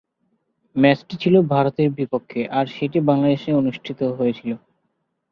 [0.75, 4.51] ম্যাচটি ছিল ভারতের বিপক্ষে, আর সেটি বাংলাদেশে অনুষ্ঠিত হয়েছিল।